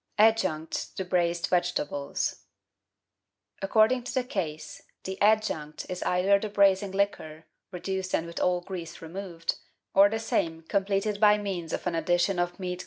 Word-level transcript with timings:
Adjuncts 0.17 0.87
to 0.95 1.05
Braised 1.05 1.45
Vegetables 1.45 2.45
According 3.61 4.01
to 4.05 4.13
the 4.15 4.23
case, 4.23 4.81
the 5.03 5.21
adjunct 5.21 5.85
is 5.89 6.01
either 6.01 6.39
the 6.39 6.49
braising 6.49 6.89
liquor, 6.93 7.45
reduced 7.71 8.15
and 8.15 8.25
with 8.25 8.39
all 8.39 8.61
grease 8.61 8.99
removed, 8.99 9.57
or 9.93 10.09
the 10.09 10.17
same 10.17 10.63
com 10.63 10.85
pleted 10.85 11.19
by 11.19 11.37
means 11.37 11.71
of 11.71 11.85
an 11.85 11.93
addition 11.93 12.39
of 12.39 12.59
meat 12.59 12.79
glaze. 12.79 12.79